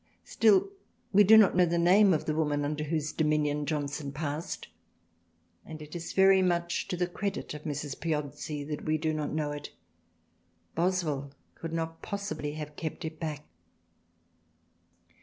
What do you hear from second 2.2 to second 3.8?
the woman under whose dominion